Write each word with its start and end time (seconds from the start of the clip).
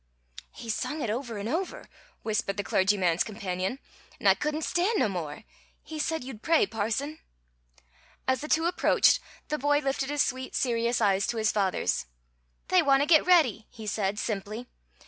"He's 0.49 0.73
sung 0.73 0.99
it 1.03 1.11
over 1.11 1.37
'n' 1.37 1.47
over," 1.47 1.87
whispered 2.23 2.57
the 2.57 2.63
clergyman's 2.63 3.23
companion, 3.23 3.77
"'nd 4.19 4.27
I 4.27 4.33
couldn't 4.33 4.63
stan' 4.63 4.97
no 4.97 5.07
more. 5.07 5.43
He 5.83 5.99
said 5.99 6.23
you'd 6.23 6.41
pray, 6.41 6.65
parson." 6.65 7.19
As 8.27 8.41
the 8.41 8.47
two 8.47 8.65
approached, 8.65 9.19
the 9.49 9.59
boy 9.59 9.77
lifted 9.77 10.09
his 10.09 10.23
sweet, 10.23 10.55
serious 10.55 11.01
eyes 11.01 11.27
to 11.27 11.37
his 11.37 11.51
father's. 11.51 12.07
"They 12.69 12.81
want 12.81 13.03
to 13.03 13.05
get 13.05 13.27
ready," 13.27 13.67
he 13.69 13.85
said, 13.85 14.17
simply. 14.17 14.65